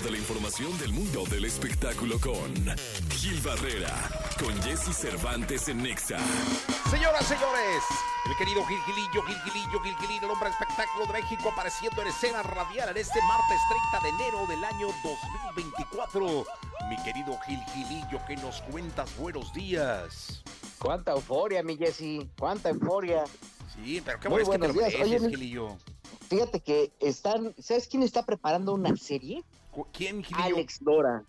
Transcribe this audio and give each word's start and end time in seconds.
de 0.00 0.10
la 0.10 0.16
información 0.16 0.78
del 0.78 0.90
mundo 0.90 1.24
del 1.28 1.44
espectáculo 1.44 2.18
con 2.18 2.54
Gil 3.10 3.38
Barrera, 3.42 3.92
con 4.40 4.54
Jesse 4.62 4.96
Cervantes 4.96 5.68
en 5.68 5.82
Nexa. 5.82 6.18
Señoras, 6.90 7.26
señores, 7.26 7.82
el 8.24 8.36
querido 8.38 8.64
Gil 8.64 8.78
Gilillo, 8.86 9.22
Gil 9.22 9.36
Gilillo, 9.44 9.80
Gil 9.82 9.96
Gilillo, 9.96 10.24
el 10.24 10.30
hombre 10.30 10.48
espectáculo 10.48 11.06
de 11.06 11.12
México 11.20 11.50
apareciendo 11.50 12.00
en 12.00 12.08
escena 12.08 12.42
radial 12.42 12.88
en 12.88 12.96
este 12.96 13.20
martes 13.22 13.60
30 13.92 14.00
de 14.02 14.08
enero 14.08 14.46
del 14.46 14.64
año 14.64 14.86
2024. 15.54 16.46
Mi 16.88 16.96
querido 17.04 17.38
Gil 17.46 17.60
Gilillo, 17.74 18.18
¿qué 18.26 18.36
nos 18.36 18.62
cuentas? 18.62 19.14
Buenos 19.18 19.52
días. 19.52 20.42
Cuánta 20.78 21.12
euforia, 21.12 21.62
mi 21.62 21.76
Jesse, 21.76 22.26
cuánta 22.38 22.70
euforia. 22.70 23.24
Sí, 23.74 24.00
pero 24.02 24.18
qué 24.18 24.30
Muy 24.30 24.42
bueno 24.42 24.64
es 24.64 24.72
que 24.72 24.78
te 24.78 24.88
lo 24.88 24.96
mereces, 24.96 25.22
Oye, 25.22 25.30
Gilillo. 25.36 25.76
Fíjate 26.30 26.60
que 26.60 26.92
están, 26.98 27.54
¿sabes 27.58 27.88
quién 27.88 28.02
está 28.02 28.24
preparando 28.24 28.72
una 28.72 28.96
serie? 28.96 29.44
¿Quién, 29.92 30.22
Gilillo? 30.22 30.56
Alex 30.56 30.78
Dora. 30.80 31.24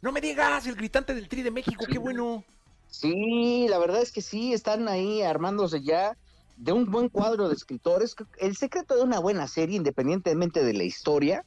No 0.00 0.12
me 0.12 0.20
digas, 0.20 0.66
el 0.66 0.74
gritante 0.74 1.14
del 1.14 1.28
Tri 1.28 1.42
de 1.42 1.50
México, 1.50 1.84
qué 1.88 1.98
bueno. 1.98 2.44
Sí, 2.88 3.66
la 3.68 3.78
verdad 3.78 4.02
es 4.02 4.12
que 4.12 4.20
sí, 4.20 4.52
están 4.52 4.88
ahí 4.88 5.22
armándose 5.22 5.82
ya 5.82 6.16
de 6.56 6.72
un 6.72 6.90
buen 6.90 7.08
cuadro 7.08 7.48
de 7.48 7.54
escritores. 7.54 8.14
El 8.38 8.56
secreto 8.56 8.96
de 8.96 9.02
una 9.02 9.20
buena 9.20 9.46
serie, 9.48 9.76
independientemente 9.76 10.64
de 10.64 10.74
la 10.74 10.84
historia, 10.84 11.44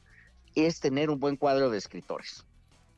es 0.54 0.80
tener 0.80 1.10
un 1.10 1.20
buen 1.20 1.36
cuadro 1.36 1.70
de 1.70 1.78
escritores. 1.78 2.44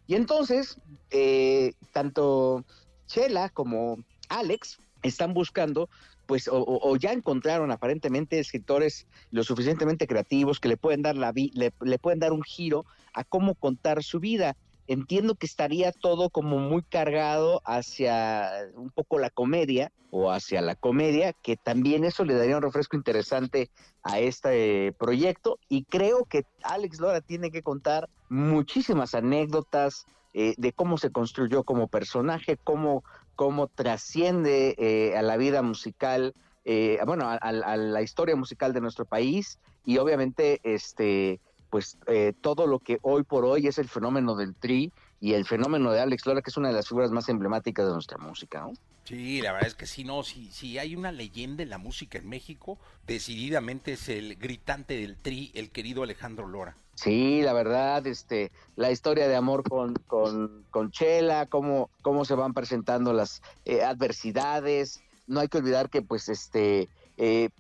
Y 0.07 0.15
entonces, 0.15 0.79
eh, 1.11 1.75
tanto 1.93 2.65
Chela 3.07 3.51
como 3.51 3.99
Alex 4.29 4.79
están 5.09 5.35
buscando, 5.35 5.89
pues, 6.27 6.49
o, 6.49 6.63
o- 6.63 6.97
ya 6.97 7.13
encontraron 7.13 7.71
aparentemente 7.71 8.39
escritores 8.39 9.07
lo 9.31 9.43
suficientemente 9.45 10.07
creativos 10.07 10.61
que 10.61 10.69
le 10.69 10.77
pueden 10.77 11.03
dar 11.03 11.17
la 11.17 11.33
vi- 11.33 11.53
le, 11.55 11.71
pueden 11.99 12.19
dar 12.19 12.33
un 12.33 12.43
giro 12.43 12.85
a 13.15 13.25
cómo 13.25 13.55
contar 13.55 14.03
su 14.03 14.21
vida. 14.21 14.55
Entiendo 14.87 15.35
que 15.35 15.47
estaría 15.47 15.93
todo 15.93 16.31
como 16.31 16.59
muy 16.59 16.83
cargado 16.83 17.61
hacia 17.65 18.51
un 18.75 18.91
poco 18.91 19.19
la 19.19 19.29
comedia 19.31 19.91
o 20.11 20.31
hacia 20.31 20.63
la 20.63 20.75
comedia, 20.77 21.35
que 21.43 21.57
también 21.59 22.05
eso 22.05 22.25
le 22.25 22.35
daría 22.35 22.57
un 22.57 22.63
refresco 22.63 22.97
interesante 22.97 23.71
a 24.03 24.19
este 24.21 24.93
proyecto. 24.99 25.59
Y 25.69 25.85
creo 25.85 26.25
que 26.25 26.45
Alex 26.63 27.01
Lora 27.01 27.21
tiene 27.21 27.51
que 27.51 27.63
contar 27.63 28.09
muchísimas 28.31 29.15
anécdotas 29.15 30.07
eh, 30.33 30.55
de 30.57 30.73
cómo 30.73 30.97
se 30.99 31.11
construyó 31.11 31.65
como 31.65 31.89
personaje, 31.89 32.57
cómo, 32.65 33.03
cómo 33.39 33.69
trasciende 33.69 34.75
eh, 34.79 35.17
a 35.17 35.23
la 35.23 35.37
vida 35.37 35.63
musical, 35.63 36.35
eh, 36.65 36.99
bueno, 37.07 37.29
a, 37.31 37.53
la 37.53 38.03
historia 38.03 38.35
musical 38.35 38.73
de 38.73 38.81
nuestro 38.81 39.05
país 39.05 39.61
y 39.85 39.99
obviamente 39.99 40.61
este 40.65 41.39
pues 41.71 41.99
eh, 42.09 42.33
todo 42.41 42.67
lo 42.67 42.81
que 42.81 42.99
hoy 43.03 43.23
por 43.23 43.45
hoy 43.45 43.69
es 43.69 43.79
el 43.79 43.89
fenómeno 43.89 44.35
del 44.35 44.57
tri 44.57 44.93
y 45.21 45.35
el 45.35 45.45
fenómeno 45.45 45.93
de 45.93 46.01
Alex 46.01 46.27
Lora, 46.27 46.43
que 46.43 46.51
es 46.51 46.57
una 46.57 46.67
de 46.67 46.75
las 46.75 46.89
figuras 46.89 47.13
más 47.13 47.29
emblemáticas 47.29 47.87
de 47.87 47.93
nuestra 47.93 48.19
música, 48.19 48.61
¿no? 48.61 48.73
Sí, 49.05 49.41
la 49.41 49.53
verdad 49.53 49.69
es 49.69 49.77
que 49.77 49.87
sí, 49.87 50.03
no, 50.03 50.25
si, 50.25 50.51
si 50.51 50.77
hay 50.79 50.97
una 50.97 51.13
leyenda 51.13 51.63
en 51.63 51.71
la 51.71 51.79
música 51.79 52.19
en 52.19 52.29
México, 52.29 52.77
decididamente 53.07 53.93
es 53.93 54.09
el 54.09 54.35
gritante 54.35 54.95
del 54.95 55.17
Tri, 55.17 55.53
el 55.55 55.71
querido 55.71 56.03
Alejandro 56.03 56.49
Lora. 56.49 56.77
Sí, 57.01 57.43
la 57.43 57.53
verdad, 57.53 58.05
este, 58.09 58.51
la 58.75 58.91
historia 58.91 59.29
de 59.29 59.37
amor 59.37 59.63
con, 59.63 59.95
con, 60.09 60.65
con 60.71 60.91
Chela, 60.91 61.47
cómo, 61.47 61.91
cómo 62.03 62.25
se 62.25 62.35
van 62.35 62.55
presentando 62.55 63.13
las 63.13 63.41
eh, 63.65 63.85
adversidades. 63.85 65.01
No 65.29 65.39
hay 65.39 65.47
que 65.47 65.59
olvidar 65.59 65.91
que, 65.91 66.03
pues, 66.03 66.29
este, 66.29 66.89
eh, 67.17 67.51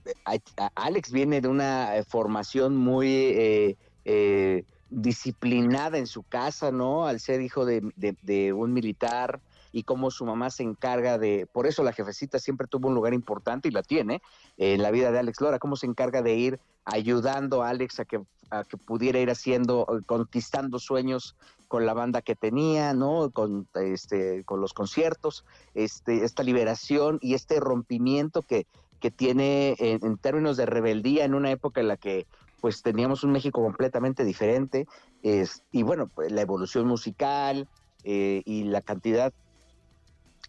Alex 0.74 1.12
viene 1.12 1.40
de 1.40 1.46
una 1.46 1.96
eh, 1.96 2.02
formación 2.02 2.76
muy 2.76 3.08
eh, 3.08 3.76
eh, 4.04 4.64
disciplinada 4.90 5.98
en 5.98 6.08
su 6.08 6.24
casa, 6.24 6.72
¿no? 6.72 7.06
Al 7.06 7.20
ser 7.20 7.40
hijo 7.40 7.64
de, 7.64 8.52
un 8.52 8.72
militar 8.72 9.40
y 9.70 9.84
cómo 9.84 10.10
su 10.10 10.24
mamá 10.24 10.50
se 10.50 10.64
encarga 10.64 11.16
de, 11.16 11.46
por 11.52 11.68
eso 11.68 11.84
la 11.84 11.92
jefecita 11.92 12.40
siempre 12.40 12.66
tuvo 12.66 12.88
un 12.88 12.94
lugar 12.94 13.14
importante 13.14 13.68
y 13.68 13.70
la 13.70 13.84
tiene 13.84 14.20
en 14.56 14.82
la 14.82 14.90
vida 14.90 15.12
de 15.12 15.20
Alex 15.20 15.40
Lora, 15.40 15.60
cómo 15.60 15.76
se 15.76 15.86
encarga 15.86 16.22
de 16.22 16.34
ir 16.34 16.60
ayudando 16.84 17.62
a 17.62 17.68
Alex 17.68 18.00
a 18.00 18.04
que, 18.04 18.20
a 18.50 18.64
que 18.64 18.76
pudiera 18.76 19.18
ir 19.18 19.30
haciendo, 19.30 19.86
eh, 19.88 20.02
conquistando 20.06 20.78
sueños 20.78 21.36
con 21.68 21.84
la 21.84 21.94
banda 21.94 22.22
que 22.22 22.34
tenía, 22.34 22.94
¿no? 22.94 23.30
Con, 23.30 23.68
este, 23.74 24.44
con 24.44 24.60
los 24.60 24.72
conciertos, 24.72 25.44
este, 25.74 26.24
esta 26.24 26.42
liberación 26.42 27.18
y 27.20 27.34
este 27.34 27.60
rompimiento 27.60 28.42
que, 28.42 28.66
que 29.00 29.10
tiene 29.10 29.76
en, 29.78 30.16
términos 30.18 30.56
de 30.56 30.66
rebeldía 30.66 31.24
en 31.24 31.34
una 31.34 31.50
época 31.50 31.80
en 31.80 31.88
la 31.88 31.96
que 31.96 32.26
pues 32.60 32.82
teníamos 32.82 33.22
un 33.22 33.30
México 33.30 33.62
completamente 33.62 34.24
diferente 34.24 34.88
es, 35.22 35.62
y 35.70 35.84
bueno, 35.84 36.08
pues 36.12 36.32
la 36.32 36.40
evolución 36.40 36.88
musical 36.88 37.68
eh, 38.02 38.42
y 38.44 38.64
la 38.64 38.80
cantidad 38.80 39.32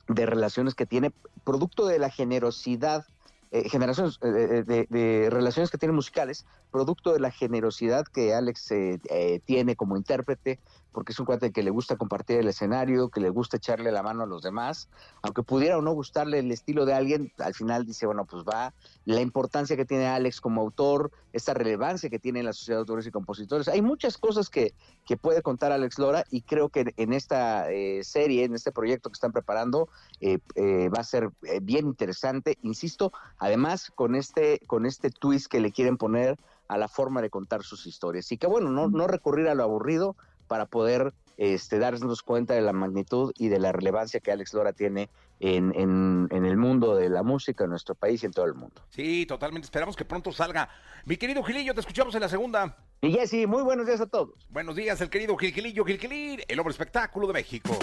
de 0.08 0.26
relaciones 0.26 0.74
que 0.74 0.88
tiene, 0.88 1.12
producto 1.44 1.86
de 1.86 2.00
la 2.00 2.10
generosidad, 2.10 3.06
eh, 3.52 3.68
generaciones, 3.70 4.20
eh, 4.22 4.64
de, 4.66 4.88
de- 4.90 5.30
relaciones 5.30 5.72
que 5.72 5.78
tiene 5.78 5.94
musicales, 5.94 6.46
producto 6.72 7.14
de 7.14 7.20
la 7.20 7.32
generosidad 7.32 8.06
que 8.06 8.34
Alex 8.34 8.72
eh, 8.72 9.00
eh, 9.10 9.40
tiene 9.46 9.76
como 9.76 9.98
intérprete, 9.98 10.60
porque 10.92 11.12
es 11.12 11.20
un 11.20 11.26
cuate 11.26 11.52
que 11.52 11.64
le 11.64 11.70
gusta 11.70 11.98
compartir 11.98 12.38
el 12.38 12.48
escenario, 12.48 13.10
que 13.10 13.20
le 13.20 13.30
gusta 13.30 13.58
echarle 13.58 13.92
la 13.92 14.04
mano 14.04 14.24
a 14.24 14.26
los 14.26 14.42
demás, 14.42 14.90
aunque 15.22 15.44
pudiera 15.44 15.78
o 15.78 15.82
no 15.82 15.94
gustarle 15.94 16.40
el 16.40 16.52
estilo 16.52 16.86
de 16.86 16.94
alguien, 16.94 17.32
al 17.40 17.54
final 17.54 17.86
dice, 17.86 18.06
bueno, 18.06 18.26
pues 18.26 18.44
va, 18.44 18.74
la 19.06 19.22
importancia 19.22 19.76
que 19.76 19.86
tiene 19.86 20.08
Alex 20.08 20.42
como 20.42 20.62
autor, 20.62 21.12
esta 21.34 21.54
relevancia 21.54 22.10
que 22.10 22.20
tiene 22.20 22.40
en 22.40 22.46
la 22.46 22.54
sociedad 22.54 22.78
de 22.78 22.82
autores 22.82 23.06
y 23.08 23.12
compositores, 23.12 23.68
hay 23.68 23.82
muchas 23.82 24.18
cosas 24.18 24.50
que, 24.50 24.74
que 25.06 25.18
puede 25.18 25.42
contar 25.42 25.72
Alex 25.72 26.00
Lora 26.00 26.24
y 26.32 26.42
creo 26.42 26.70
que 26.70 26.94
en 26.98 27.14
esta 27.14 27.72
eh, 27.72 28.04
serie, 28.04 28.44
en 28.44 28.56
este 28.56 28.72
proyecto 28.72 29.10
que 29.10 29.14
están 29.14 29.32
preparando, 29.32 29.90
eh, 30.22 30.40
eh, 30.56 30.90
va 30.90 31.00
a 31.00 31.04
ser 31.04 31.32
eh, 31.44 31.60
bien 31.62 31.88
interesante, 31.88 32.58
insisto, 32.62 33.12
además 33.38 33.92
con 33.96 34.16
este, 34.16 34.60
con 34.68 34.86
este 34.86 35.10
twist 35.10 35.48
que 35.48 35.60
le 35.60 35.72
quieren 35.72 35.98
poner 35.98 36.38
a 36.68 36.78
la 36.78 36.88
forma 36.88 37.22
de 37.22 37.30
contar 37.30 37.64
sus 37.64 37.88
historias. 37.88 38.32
Y 38.32 38.38
que 38.38 38.48
bueno, 38.48 38.70
no, 38.70 38.90
no 38.90 39.08
recurrir 39.08 39.48
a 39.48 39.56
lo 39.56 39.64
aburrido 39.64 40.16
para 40.50 40.66
poder 40.66 41.14
este, 41.38 41.80
darnos 41.80 42.22
cuenta 42.22 42.54
de 42.56 42.62
la 42.62 42.74
magnitud 42.74 43.32
y 43.38 43.48
de 43.48 43.60
la 43.60 43.72
relevancia 43.72 44.20
que 44.20 44.34
Alex 44.34 44.54
Lora 44.54 44.74
tiene 44.74 45.10
en, 45.40 45.74
en, 45.74 46.28
en 46.32 46.44
el 46.44 46.58
mundo 46.58 46.96
de 46.96 47.08
la 47.08 47.24
música 47.24 47.64
en 47.64 47.70
nuestro 47.70 47.96
país 47.96 48.22
y 48.24 48.26
en 48.26 48.34
todo 48.34 48.46
el 48.46 48.56
mundo. 48.56 48.82
Sí, 48.90 49.26
totalmente, 49.26 49.68
esperamos 49.68 49.96
que 49.96 50.04
pronto 50.04 50.34
salga. 50.34 50.68
Mi 51.06 51.16
querido 51.16 51.42
Gilillo, 51.44 51.74
te 51.74 51.80
escuchamos 51.80 52.14
en 52.16 52.22
la 52.22 52.30
segunda. 52.30 52.76
Y 53.00 53.14
Jessy, 53.14 53.48
muy 53.48 53.64
buenos 53.64 53.86
días 53.86 54.02
a 54.02 54.08
todos. 54.08 54.32
Buenos 54.50 54.76
días, 54.76 55.00
el 55.00 55.10
querido 55.10 55.38
Gil 55.38 55.54
Gilillo, 55.54 55.86
Gil 55.86 56.44
el 56.46 56.60
hombre 56.60 56.72
espectáculo 56.72 57.28
de 57.28 57.34
México. 57.34 57.78